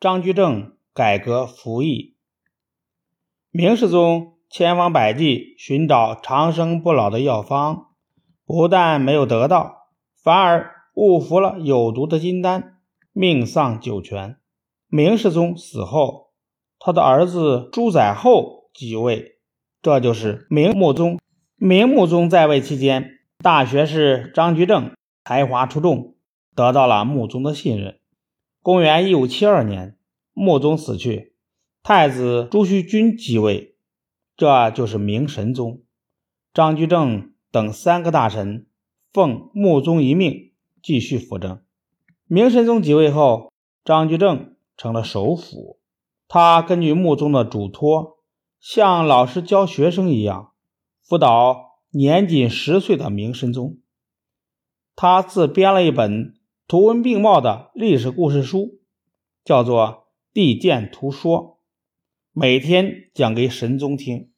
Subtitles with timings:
[0.00, 2.14] 张居正改革服役。
[3.50, 7.88] 明世宗千方百计寻找长生不老的药方，
[8.46, 9.88] 不但没有得到，
[10.22, 12.78] 反而误服了有毒的金丹，
[13.12, 14.36] 命丧九泉。
[14.86, 16.30] 明世宗死后，
[16.78, 19.40] 他的儿子朱载垕继位，
[19.82, 21.18] 这就是明穆宗。
[21.56, 24.92] 明穆宗在位期间，大学士张居正
[25.24, 26.14] 才华出众，
[26.54, 27.98] 得到了穆宗的信任。
[28.68, 29.96] 公元一五七二年，
[30.34, 31.32] 穆宗死去，
[31.82, 33.78] 太子朱虚君继位，
[34.36, 35.84] 这就是明神宗。
[36.52, 38.66] 张居正等三个大臣
[39.10, 40.52] 奉穆宗遗命，
[40.82, 41.62] 继续辅政。
[42.26, 43.50] 明神宗即位后，
[43.86, 45.80] 张居正成了首辅，
[46.28, 48.18] 他根据穆宗的嘱托，
[48.60, 50.52] 像老师教学生一样。
[51.02, 53.78] 辅导年仅十岁的明神宗，
[54.94, 56.37] 他自编了一本
[56.68, 58.82] 图文并茂的历史故事书，
[59.42, 59.86] 叫做
[60.34, 61.40] 《帝鉴图说》，
[62.32, 64.30] 每天讲给神宗听。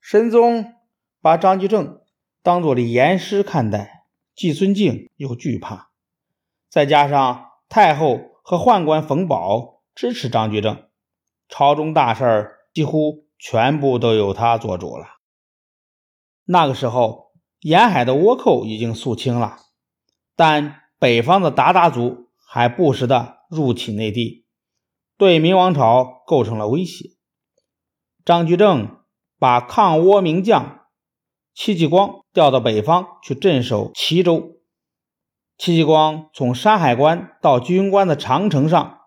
[0.00, 0.74] 神宗
[1.20, 2.00] 把张居正
[2.42, 5.92] 当做了严师看待，既尊敬又惧怕。
[6.68, 10.88] 再加上太后和宦官冯保支持张居正，
[11.48, 15.06] 朝中大事儿几乎全部都由他做主了。
[16.46, 19.58] 那个时候，沿海的倭寇已经肃清了，
[20.34, 24.46] 但北方的鞑靼族还不时的入侵内地，
[25.18, 27.10] 对明王朝构成了威胁。
[28.24, 29.04] 张居正
[29.38, 30.86] 把抗倭名将
[31.54, 34.56] 戚继光调到北方去镇守齐州。
[35.58, 39.00] 戚继光从山海关到居庸关的长城上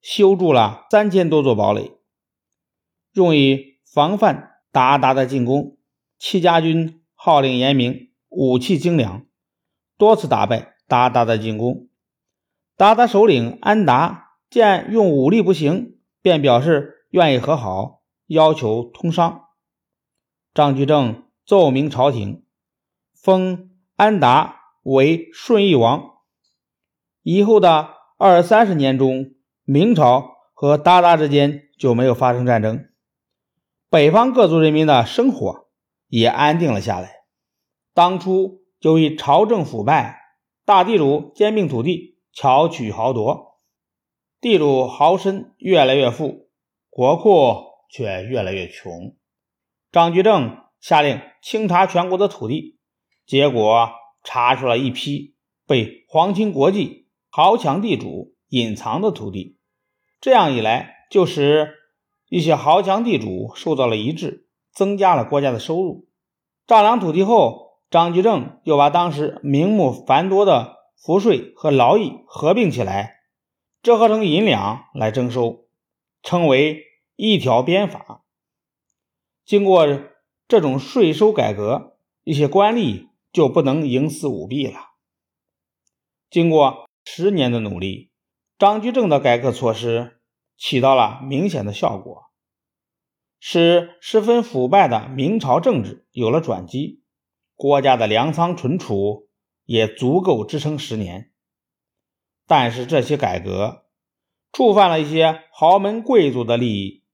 [0.00, 1.92] 修筑了三千多座堡垒，
[3.12, 5.78] 用以防范鞑靼的进攻。
[6.18, 9.26] 戚家军号令严明，武器精良，
[9.96, 11.88] 多次打败鞑靼的进攻。
[12.76, 19.44] 鞑靼首领安达见用武力不行，便表示愿意和好，要求通商。
[20.52, 22.44] 张居正奏明朝廷，
[23.14, 26.10] 封安达为顺义王。
[27.22, 27.88] 以后的
[28.18, 29.32] 二三十年中，
[29.64, 32.84] 明朝和鞑靼之间就没有发生战争，
[33.88, 35.62] 北方各族人民的生活。
[36.12, 37.24] 也安定了下来。
[37.94, 40.21] 当初就因朝政腐败，
[40.72, 43.60] 大地主兼并土地，巧取豪夺，
[44.40, 46.48] 地主豪绅越来越富，
[46.88, 47.56] 国库
[47.90, 49.14] 却越来越穷。
[49.90, 52.78] 张居正下令清查全国的土地，
[53.26, 53.90] 结果
[54.24, 55.34] 查出了一批
[55.66, 59.58] 被皇亲国戚、豪强地主隐藏的土地。
[60.22, 61.74] 这样一来，就使
[62.30, 64.48] 一些豪强地主受到了抑制。
[64.72, 66.08] 增加了国家的收入。
[66.66, 67.61] 丈量土地后，
[67.92, 73.16] 张居正又把当时名目繁多的赋税和劳役合并起来，
[73.82, 75.66] 折合成银两来征收，
[76.22, 76.84] 称为
[77.16, 78.24] 一条鞭法。
[79.44, 79.86] 经过
[80.48, 84.92] 这种税收改革，一些官吏就不能营私舞弊了。
[86.30, 88.10] 经过十年的努力，
[88.58, 90.22] 张居正的改革措施
[90.56, 92.30] 起到了明显的效果。
[93.38, 97.01] 使十分腐败的明朝政治有了转机，
[97.62, 99.28] 国家的粮仓存储
[99.66, 101.30] 也足够支撑十年。
[102.44, 103.84] 但是这些改革
[104.52, 107.04] 触犯了一些豪门贵族的利益，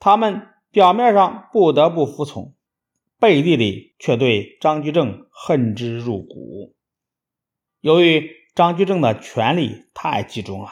[0.00, 2.56] 他们表面上不得不服从，
[3.20, 6.74] 背地里却对张居正恨之入骨。
[7.80, 10.70] 由于张居正的权力太集中了，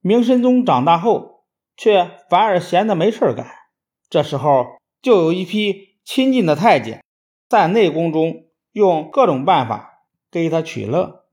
[0.00, 1.46] 明神宗长大后
[1.76, 3.48] 却反而闲得没事干。
[4.08, 4.66] 这时候，
[5.02, 6.99] 就有一批亲近的太监
[7.50, 11.24] 在内宫中用各种办法给他取乐。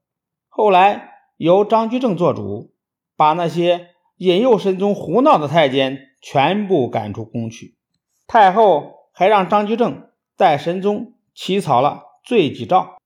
[0.50, 2.74] 后来由张居正做主，
[3.16, 7.78] 把那些引诱神宗胡闹的太监全部赶出宫去。
[8.26, 12.98] 太后还让张居正代神宗起草了罪己诏。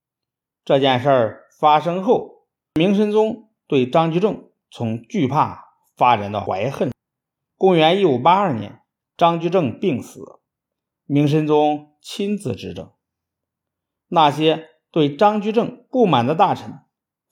[0.64, 6.90] 这件事儿发生后，明神宗对张居正从惧怕发展到怀恨。
[7.58, 8.78] 公元一五八二年。
[9.14, 10.40] 张居正病死，
[11.04, 12.91] 明神宗亲自执政。
[14.14, 16.80] 那些对张居正不满的大臣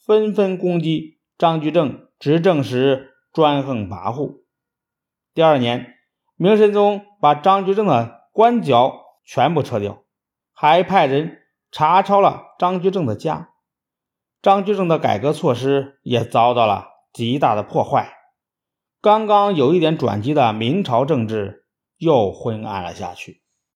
[0.02, 4.40] 纷纷攻击张居正执政时专横跋扈。
[5.34, 5.94] 第二年，
[6.36, 8.94] 明神宗把张居正的官爵
[9.24, 10.04] 全部撤掉，
[10.52, 13.50] 还派人查抄了张居正的家。
[14.40, 18.10] 张居正的改革措施也遭到了极大的破坏。
[19.02, 21.58] 刚刚有一点转机的明朝政治。
[22.00, 23.42] 又昏暗了下去。